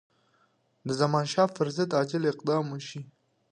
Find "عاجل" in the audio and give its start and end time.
1.97-2.23